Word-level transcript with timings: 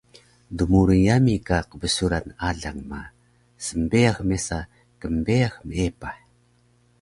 Dmurun 0.57 1.01
yami 1.07 1.35
ka 1.47 1.57
qbsuran 1.69 2.27
alang 2.47 2.79
ma 2.89 3.01
smbeyax 3.65 4.17
mesa 4.29 4.59
knbeyax 5.03 5.53
meepah 5.67 6.17